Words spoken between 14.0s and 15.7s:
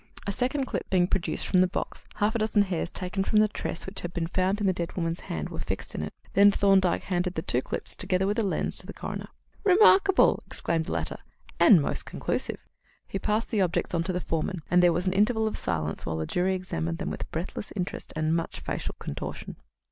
to the foreman, and there was an interval of